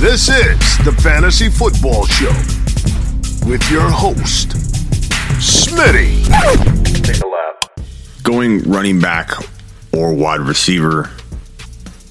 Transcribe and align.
This 0.00 0.28
is 0.28 0.58
the 0.84 0.96
Fantasy 1.02 1.48
Football 1.48 2.06
Show 2.06 2.32
with 3.48 3.68
your 3.70 3.88
host, 3.90 4.50
Smitty. 5.38 6.24
Take 7.02 7.22
a 7.22 7.26
lap. 7.26 7.64
Going 8.22 8.62
running 8.70 9.00
back 9.00 9.30
or 9.92 10.14
wide 10.14 10.40
receiver 10.40 11.10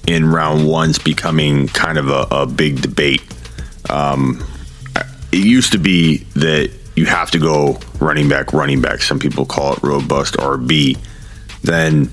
in 0.06 0.26
round 0.26 0.66
one's 0.66 0.98
becoming 0.98 1.68
kind 1.68 1.98
of 1.98 2.08
a, 2.08 2.26
a 2.30 2.46
big 2.46 2.82
debate. 2.82 3.22
Um, 3.88 4.44
it 5.32 5.44
used 5.44 5.72
to 5.72 5.78
be 5.78 6.18
that 6.34 6.70
you 6.96 7.06
have 7.06 7.30
to 7.30 7.38
go 7.38 7.78
running 8.00 8.28
back, 8.28 8.52
running 8.52 8.80
back. 8.80 9.02
Some 9.02 9.18
people 9.18 9.46
call 9.46 9.74
it 9.74 9.82
robust 9.82 10.34
RB. 10.34 10.98
Then 11.62 12.10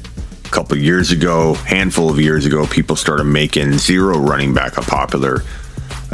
a 0.47 0.49
couple 0.49 0.77
years 0.77 1.11
ago, 1.11 1.53
handful 1.53 2.09
of 2.09 2.19
years 2.19 2.45
ago, 2.45 2.65
people 2.65 2.95
started 2.95 3.25
making 3.25 3.73
zero 3.73 4.17
running 4.17 4.53
back 4.53 4.77
a 4.77 4.81
popular 4.81 5.43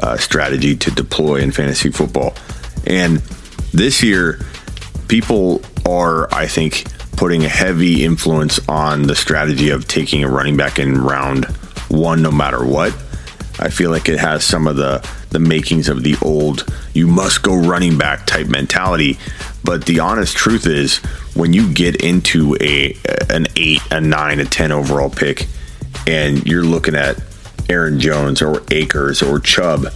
uh, 0.02 0.18
strategy 0.18 0.76
to 0.76 0.92
deploy 0.92 1.36
in 1.36 1.52
fantasy 1.52 1.92
football. 1.92 2.34
And 2.88 3.18
this 3.74 4.02
year, 4.02 4.40
people 5.08 5.62
are, 5.88 6.34
I 6.34 6.48
think, 6.48 6.86
putting 7.16 7.46
a 7.46 7.50
heavy 7.50 8.04
influence 8.04 8.60
on 8.68 9.04
the 9.04 9.16
strategy 9.16 9.70
of 9.70 9.88
taking 9.88 10.24
a 10.24 10.30
running 10.30 10.58
back 10.58 10.80
in 10.80 11.00
round 11.00 11.46
one, 11.90 12.24
no 12.24 12.32
matter 12.32 12.66
what. 12.66 12.92
I 13.60 13.70
feel 13.70 13.92
like 13.92 14.10
it 14.10 14.20
has 14.20 14.44
some 14.44 14.68
of 14.68 14.76
the 14.76 15.08
the 15.30 15.40
makings 15.40 15.90
of 15.90 16.04
the 16.04 16.16
old 16.22 16.72
you 16.94 17.08
must 17.08 17.42
go 17.44 17.56
running 17.56 17.98
back 17.98 18.26
type 18.26 18.48
mentality. 18.48 19.18
But 19.64 19.86
the 19.86 20.00
honest 20.00 20.36
truth 20.36 20.68
is, 20.68 20.98
when 21.36 21.54
you 21.54 21.72
get 21.72 21.98
into 21.98 22.56
a 22.60 22.98
an 23.30 23.48
eight, 23.56 23.82
a 23.92 24.02
nine, 24.02 24.40
a 24.40 24.46
ten 24.46 24.72
overall 24.72 25.10
pick, 25.10 25.48
and 26.06 26.46
you're 26.46 26.64
looking 26.64 26.96
at 26.96 27.18
Aaron 27.70 28.00
Jones 28.00 28.42
or 28.42 28.62
Akers 28.72 29.22
or 29.22 29.40
Chubb, 29.40 29.88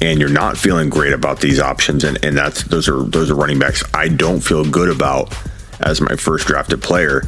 and 0.00 0.20
you're 0.20 0.28
not 0.28 0.56
feeling 0.56 0.88
great 0.88 1.12
about 1.12 1.40
these 1.40 1.60
options, 1.60 2.04
and, 2.04 2.22
and 2.24 2.36
that's 2.36 2.62
those 2.64 2.88
are 2.88 3.02
those 3.02 3.30
are 3.30 3.34
running 3.34 3.58
backs 3.58 3.82
I 3.94 4.08
don't 4.08 4.40
feel 4.40 4.64
good 4.64 4.88
about 4.88 5.34
as 5.80 6.00
my 6.00 6.16
first 6.16 6.46
drafted 6.46 6.82
player. 6.82 7.22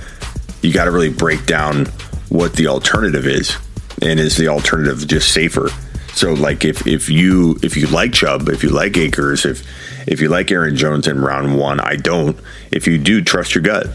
You 0.62 0.72
got 0.72 0.84
to 0.84 0.90
really 0.90 1.08
break 1.10 1.46
down 1.46 1.86
what 2.28 2.54
the 2.54 2.68
alternative 2.68 3.26
is, 3.26 3.56
and 4.02 4.20
is 4.20 4.36
the 4.36 4.48
alternative 4.48 5.06
just 5.06 5.32
safer? 5.32 5.68
So, 6.14 6.34
like 6.34 6.64
if 6.64 6.86
if 6.86 7.08
you 7.08 7.58
if 7.62 7.76
you 7.76 7.86
like 7.86 8.12
Chubb, 8.12 8.48
if 8.48 8.62
you 8.62 8.70
like 8.70 8.96
Akers, 8.96 9.44
if 9.44 9.62
if 10.08 10.20
you 10.20 10.28
like 10.28 10.50
Aaron 10.50 10.76
Jones 10.76 11.06
in 11.06 11.20
round 11.20 11.58
one, 11.58 11.80
I 11.80 11.96
don't. 11.96 12.36
If 12.72 12.86
you 12.86 12.98
do, 12.98 13.22
trust 13.22 13.54
your 13.54 13.62
gut. 13.62 13.88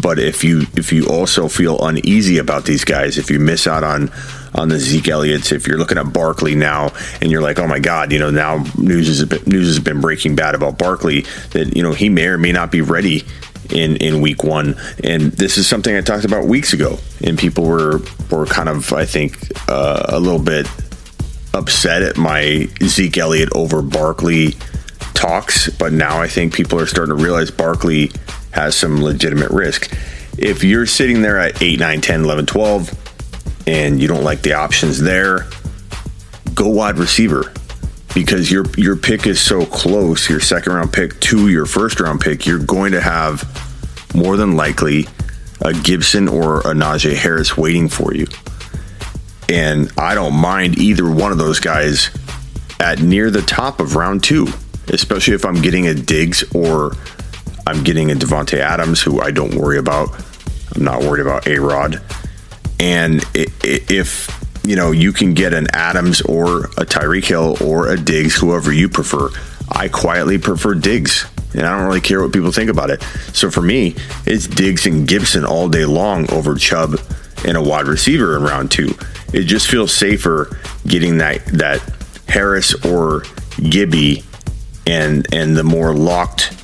But 0.00 0.18
if 0.18 0.42
you 0.42 0.62
if 0.76 0.92
you 0.92 1.06
also 1.06 1.48
feel 1.48 1.84
uneasy 1.84 2.38
about 2.38 2.64
these 2.64 2.84
guys, 2.84 3.18
if 3.18 3.30
you 3.30 3.38
miss 3.38 3.66
out 3.66 3.84
on 3.84 4.10
on 4.54 4.68
the 4.68 4.78
Zeke 4.78 5.08
Elliott's, 5.08 5.52
if 5.52 5.66
you're 5.66 5.78
looking 5.78 5.98
at 5.98 6.12
Barkley 6.12 6.54
now 6.54 6.92
and 7.20 7.30
you're 7.30 7.42
like, 7.42 7.58
oh 7.58 7.66
my 7.66 7.78
God, 7.78 8.12
you 8.12 8.18
know 8.18 8.30
now 8.30 8.64
news 8.76 9.08
has 9.08 9.24
been, 9.24 9.42
news 9.46 9.66
has 9.66 9.78
been 9.78 10.00
breaking 10.00 10.34
bad 10.34 10.54
about 10.54 10.78
Barkley 10.78 11.22
that 11.50 11.76
you 11.76 11.82
know 11.82 11.92
he 11.92 12.08
may 12.08 12.26
or 12.26 12.38
may 12.38 12.52
not 12.52 12.70
be 12.70 12.80
ready 12.80 13.24
in 13.72 13.96
in 13.96 14.20
week 14.20 14.44
one. 14.44 14.76
And 15.02 15.32
this 15.32 15.58
is 15.58 15.66
something 15.66 15.94
I 15.94 16.00
talked 16.00 16.24
about 16.24 16.46
weeks 16.46 16.72
ago, 16.72 16.98
and 17.24 17.38
people 17.38 17.64
were 17.64 18.00
were 18.30 18.46
kind 18.46 18.68
of 18.68 18.92
I 18.92 19.04
think 19.04 19.38
uh, 19.68 20.04
a 20.08 20.20
little 20.20 20.42
bit 20.42 20.68
upset 21.54 22.02
at 22.02 22.16
my 22.16 22.68
Zeke 22.82 23.18
Elliott 23.18 23.50
over 23.54 23.82
Barkley 23.82 24.54
talks, 25.14 25.68
but 25.68 25.92
now 25.92 26.20
I 26.20 26.28
think 26.28 26.54
people 26.54 26.80
are 26.80 26.86
starting 26.86 27.16
to 27.16 27.22
realize 27.22 27.50
Barkley 27.50 28.10
has 28.52 28.74
some 28.74 29.02
legitimate 29.02 29.50
risk. 29.50 29.92
If 30.38 30.64
you're 30.64 30.86
sitting 30.86 31.22
there 31.22 31.38
at 31.38 31.60
8, 31.60 31.78
9, 31.78 32.00
10, 32.00 32.24
11, 32.24 32.46
12, 32.46 33.68
and 33.68 34.00
you 34.00 34.08
don't 34.08 34.24
like 34.24 34.42
the 34.42 34.54
options 34.54 35.00
there, 35.00 35.46
go 36.54 36.68
wide 36.68 36.98
receiver 36.98 37.52
because 38.14 38.50
your 38.50 38.64
your 38.76 38.96
pick 38.96 39.26
is 39.26 39.40
so 39.40 39.64
close, 39.66 40.28
your 40.28 40.40
second 40.40 40.72
round 40.72 40.92
pick 40.92 41.18
to 41.20 41.48
your 41.48 41.66
first 41.66 42.00
round 42.00 42.20
pick, 42.20 42.46
you're 42.46 42.58
going 42.58 42.92
to 42.92 43.00
have 43.00 43.42
more 44.14 44.36
than 44.36 44.56
likely 44.56 45.06
a 45.60 45.72
Gibson 45.72 46.28
or 46.28 46.60
a 46.60 46.74
Najee 46.74 47.14
Harris 47.14 47.56
waiting 47.56 47.88
for 47.88 48.14
you. 48.14 48.26
And 49.48 49.90
I 49.98 50.14
don't 50.14 50.34
mind 50.34 50.78
either 50.78 51.10
one 51.10 51.32
of 51.32 51.38
those 51.38 51.60
guys 51.60 52.10
at 52.80 53.00
near 53.00 53.30
the 53.30 53.42
top 53.42 53.80
of 53.80 53.96
round 53.96 54.24
two, 54.24 54.48
especially 54.88 55.34
if 55.34 55.44
I'm 55.44 55.60
getting 55.60 55.86
a 55.86 55.94
Diggs 55.94 56.44
or 56.54 56.92
I'm 57.66 57.84
getting 57.84 58.10
a 58.10 58.14
Davante 58.14 58.58
Adams, 58.58 59.00
who 59.00 59.20
I 59.20 59.30
don't 59.30 59.54
worry 59.54 59.78
about. 59.78 60.08
I'm 60.74 60.84
not 60.84 61.02
worried 61.02 61.22
about 61.22 61.46
A 61.46 61.58
Rod. 61.58 62.02
And 62.80 63.24
if 63.34 64.28
you 64.64 64.74
know 64.74 64.90
you 64.90 65.12
can 65.12 65.34
get 65.34 65.54
an 65.54 65.68
Adams 65.72 66.20
or 66.22 66.64
a 66.64 66.84
Tyreek 66.84 67.26
Hill 67.26 67.56
or 67.60 67.88
a 67.88 67.96
Diggs, 67.96 68.34
whoever 68.34 68.72
you 68.72 68.88
prefer, 68.88 69.28
I 69.70 69.88
quietly 69.88 70.38
prefer 70.38 70.74
Diggs, 70.74 71.26
and 71.54 71.62
I 71.66 71.76
don't 71.76 71.86
really 71.86 72.00
care 72.00 72.22
what 72.22 72.32
people 72.32 72.52
think 72.52 72.70
about 72.70 72.90
it. 72.90 73.02
So 73.32 73.50
for 73.50 73.62
me, 73.62 73.94
it's 74.26 74.46
Diggs 74.46 74.86
and 74.86 75.06
Gibson 75.06 75.44
all 75.44 75.68
day 75.68 75.84
long 75.84 76.30
over 76.30 76.54
Chubb 76.54 77.00
and 77.44 77.56
a 77.56 77.62
wide 77.62 77.86
receiver 77.86 78.36
in 78.36 78.42
round 78.42 78.70
two. 78.70 78.94
It 79.32 79.44
just 79.44 79.68
feels 79.68 79.94
safer 79.94 80.56
getting 80.86 81.18
that 81.18 81.44
that 81.46 81.82
Harris 82.28 82.74
or 82.84 83.24
Gibby 83.68 84.24
and 84.86 85.26
and 85.32 85.56
the 85.56 85.64
more 85.64 85.94
locked 85.94 86.56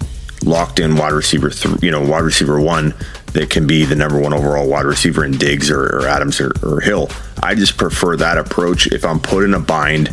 locked 0.44 0.80
in 0.80 0.96
wide 0.96 1.12
receiver, 1.12 1.50
you 1.82 1.90
know, 1.90 2.00
wide 2.00 2.22
receiver 2.22 2.60
one 2.60 2.94
that 3.32 3.50
can 3.50 3.66
be 3.66 3.84
the 3.84 3.94
number 3.94 4.18
one 4.18 4.32
overall 4.32 4.68
wide 4.68 4.86
receiver 4.86 5.24
in 5.24 5.32
Diggs 5.32 5.70
or, 5.70 5.84
or 5.84 6.06
Adams 6.06 6.40
or, 6.40 6.52
or, 6.62 6.80
Hill. 6.80 7.10
I 7.42 7.54
just 7.54 7.76
prefer 7.76 8.16
that 8.16 8.38
approach 8.38 8.86
if 8.86 9.04
I'm 9.04 9.20
put 9.20 9.44
in 9.44 9.52
a 9.52 9.60
bind 9.60 10.08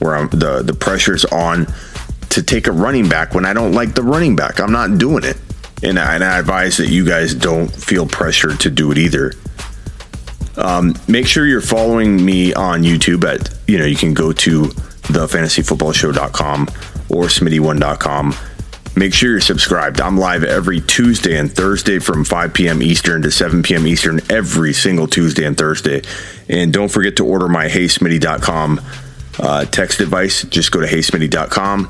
where 0.00 0.16
I'm, 0.16 0.28
the 0.28 0.62
the 0.62 0.74
pressure's 0.74 1.24
on 1.26 1.66
to 2.30 2.42
take 2.42 2.66
a 2.66 2.72
running 2.72 3.08
back 3.08 3.34
when 3.34 3.44
I 3.44 3.52
don't 3.52 3.72
like 3.72 3.94
the 3.94 4.02
running 4.02 4.36
back. 4.36 4.60
I'm 4.60 4.72
not 4.72 4.98
doing 4.98 5.24
it, 5.24 5.36
and 5.82 5.98
I, 5.98 6.14
and 6.14 6.24
I 6.24 6.38
advise 6.38 6.76
that 6.78 6.88
you 6.88 7.04
guys 7.04 7.34
don't 7.34 7.68
feel 7.68 8.06
pressured 8.06 8.60
to 8.60 8.70
do 8.70 8.90
it 8.92 8.98
either. 8.98 9.32
Um, 10.56 10.94
make 11.06 11.26
sure 11.26 11.46
you're 11.46 11.60
following 11.60 12.24
me 12.24 12.52
on 12.52 12.82
YouTube 12.82 13.24
at 13.24 13.54
you 13.68 13.78
know 13.78 13.84
you 13.84 13.96
can 13.96 14.14
go 14.14 14.32
to 14.32 14.62
thefantasyfootballshow.com 14.62 16.62
or 17.08 17.24
smitty1.com 17.24 18.34
Make 18.98 19.14
sure 19.14 19.30
you're 19.30 19.40
subscribed. 19.40 20.00
I'm 20.00 20.18
live 20.18 20.42
every 20.42 20.80
Tuesday 20.80 21.38
and 21.38 21.52
Thursday 21.52 22.00
from 22.00 22.24
5 22.24 22.52
p.m. 22.52 22.82
Eastern 22.82 23.22
to 23.22 23.30
7 23.30 23.62
p.m. 23.62 23.86
Eastern 23.86 24.20
every 24.28 24.72
single 24.72 25.06
Tuesday 25.06 25.44
and 25.44 25.56
Thursday. 25.56 26.02
And 26.48 26.72
don't 26.72 26.90
forget 26.90 27.14
to 27.18 27.24
order 27.24 27.46
my 27.46 27.68
heysmitty.com 27.68 28.80
uh, 29.38 29.64
text 29.66 29.98
device. 29.98 30.42
Just 30.42 30.72
go 30.72 30.80
to 30.80 30.86
heysmitty.com, 30.88 31.88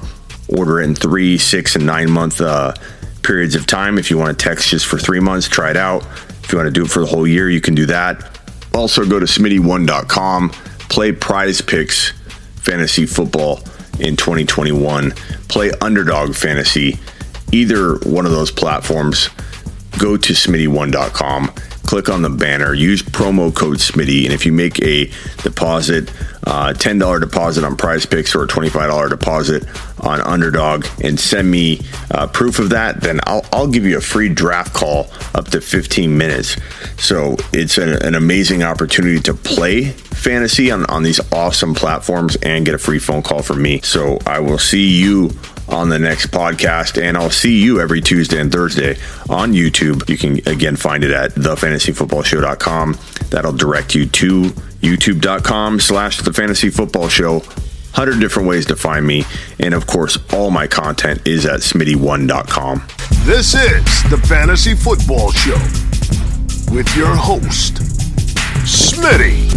order 0.48 0.80
in 0.80 0.94
three, 0.94 1.38
six, 1.38 1.76
and 1.76 1.86
nine 1.86 2.10
month 2.10 2.40
uh, 2.40 2.74
periods 3.22 3.54
of 3.54 3.66
time. 3.66 3.98
If 3.98 4.10
you 4.10 4.18
want 4.18 4.38
to 4.38 4.44
text 4.44 4.70
just 4.70 4.86
for 4.86 4.98
three 4.98 5.20
months, 5.20 5.48
try 5.48 5.70
it 5.70 5.76
out. 5.76 6.04
If 6.42 6.52
you 6.52 6.58
want 6.58 6.66
to 6.66 6.72
do 6.72 6.84
it 6.84 6.90
for 6.90 7.00
the 7.00 7.06
whole 7.06 7.26
year, 7.26 7.50
you 7.50 7.60
can 7.60 7.74
do 7.74 7.86
that. 7.86 8.38
Also, 8.74 9.04
go 9.04 9.18
to 9.18 9.26
smitty1.com, 9.26 10.50
play 10.88 11.12
prize 11.12 11.60
picks 11.60 12.12
fantasy 12.68 13.06
football 13.06 13.58
in 13.98 14.16
2021. 14.16 15.10
Play 15.48 15.70
Underdog 15.80 16.34
Fantasy, 16.34 16.98
either 17.52 17.96
one 17.98 18.26
of 18.26 18.32
those 18.32 18.50
platforms. 18.50 19.30
Go 19.98 20.16
to 20.16 20.32
smitty1.com, 20.32 21.48
click 21.84 22.08
on 22.08 22.22
the 22.22 22.30
banner, 22.30 22.72
use 22.72 23.02
promo 23.02 23.54
code 23.54 23.78
Smitty, 23.78 24.24
and 24.24 24.32
if 24.32 24.46
you 24.46 24.52
make 24.52 24.80
a 24.84 25.10
deposit, 25.42 26.10
uh, 26.46 26.72
$10 26.72 27.20
deposit 27.20 27.64
on 27.64 27.76
prize 27.76 28.06
picks 28.06 28.34
or 28.34 28.44
a 28.44 28.46
$25 28.46 29.10
deposit 29.10 29.64
on 30.00 30.20
underdog 30.20 30.86
and 31.02 31.18
send 31.18 31.50
me 31.50 31.80
uh, 32.10 32.26
proof 32.26 32.58
of 32.58 32.70
that, 32.70 33.00
then 33.00 33.20
I'll, 33.24 33.44
I'll, 33.52 33.68
give 33.68 33.84
you 33.84 33.98
a 33.98 34.00
free 34.00 34.28
draft 34.28 34.72
call 34.72 35.08
up 35.34 35.48
to 35.48 35.60
15 35.60 36.16
minutes. 36.16 36.56
So 36.96 37.36
it's 37.52 37.76
an, 37.76 37.90
an 38.02 38.14
amazing 38.14 38.62
opportunity 38.62 39.20
to 39.20 39.34
play 39.34 39.90
fantasy 39.90 40.70
on, 40.70 40.86
on 40.86 41.02
these 41.02 41.20
awesome 41.32 41.74
platforms 41.74 42.36
and 42.36 42.64
get 42.64 42.74
a 42.74 42.78
free 42.78 42.98
phone 42.98 43.22
call 43.22 43.42
from 43.42 43.62
me. 43.62 43.80
So 43.82 44.18
I 44.26 44.40
will 44.40 44.58
see 44.58 44.98
you 44.98 45.30
on 45.68 45.90
the 45.90 45.98
next 45.98 46.28
podcast 46.28 47.00
and 47.00 47.16
I'll 47.16 47.30
see 47.30 47.62
you 47.62 47.80
every 47.80 48.00
Tuesday 48.00 48.40
and 48.40 48.50
Thursday 48.50 48.96
on 49.28 49.52
YouTube. 49.52 50.08
You 50.08 50.16
can 50.16 50.38
again 50.48 50.76
find 50.76 51.04
it 51.04 51.10
at 51.10 51.32
thefantasyfootballshow.com. 51.32 52.98
That'll 53.30 53.52
direct 53.52 53.94
you 53.94 54.06
to 54.06 54.42
youtube.com 54.80 55.80
slash 55.80 56.18
the 56.22 56.32
fantasy 56.32 56.70
football 56.70 57.08
show 57.08 57.42
100 57.98 58.20
different 58.20 58.48
ways 58.48 58.64
to 58.64 58.76
find 58.76 59.04
me. 59.04 59.24
And 59.58 59.74
of 59.74 59.88
course, 59.88 60.18
all 60.32 60.52
my 60.52 60.68
content 60.68 61.26
is 61.26 61.44
at 61.44 61.60
smitty1.com. 61.60 62.84
This 63.24 63.54
is 63.54 64.02
the 64.08 64.24
Fantasy 64.28 64.76
Football 64.76 65.32
Show 65.32 65.58
with 66.72 66.94
your 66.96 67.16
host, 67.16 67.74
Smitty. 68.62 69.48